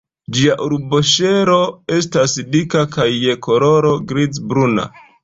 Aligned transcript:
Ĝia 0.35 0.53
arboŝelo 0.67 1.57
estas 1.97 2.33
dika 2.55 2.81
kaj 2.97 3.07
je 3.27 3.37
koloro 3.49 3.93
griz-bruna. 4.15 4.89